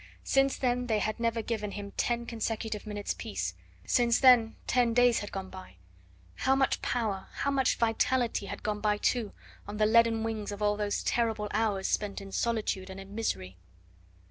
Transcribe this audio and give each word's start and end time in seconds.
Since 0.23 0.57
then 0.57 0.87
they 0.87 0.97
had 0.97 1.19
never 1.19 1.43
given 1.43 1.73
him 1.73 1.91
ten 1.95 2.25
consecutive 2.25 2.87
minutes' 2.87 3.13
peace; 3.13 3.53
since 3.85 4.19
then 4.19 4.55
ten 4.65 4.95
days 4.95 5.19
had 5.19 5.31
gone 5.31 5.51
by; 5.51 5.75
how 6.37 6.55
much 6.55 6.81
power, 6.81 7.27
how 7.33 7.51
much 7.51 7.77
vitality 7.77 8.47
had 8.47 8.63
gone 8.63 8.81
by 8.81 8.97
too 8.97 9.31
on 9.67 9.77
the 9.77 9.85
leaden 9.85 10.23
wings 10.23 10.51
of 10.51 10.59
all 10.59 10.75
those 10.75 11.03
terrible 11.03 11.49
hours 11.51 11.87
spent 11.87 12.19
in 12.19 12.31
solitude 12.31 12.89
and 12.89 12.99
in 12.99 13.13
misery? 13.13 13.57